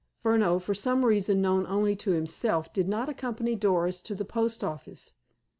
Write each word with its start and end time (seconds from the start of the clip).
Furneaux, 0.23 0.57
for 0.57 0.73
some 0.73 1.05
reason 1.05 1.43
known 1.43 1.67
only 1.67 1.95
to 1.95 2.09
himself, 2.09 2.73
did 2.73 2.89
not 2.89 3.07
accompany 3.07 3.55
Doris 3.55 4.01
to 4.01 4.15
the 4.15 4.25
post 4.25 4.63
office. 4.63 5.13